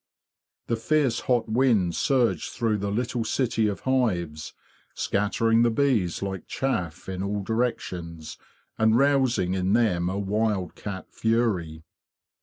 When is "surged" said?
1.93-2.49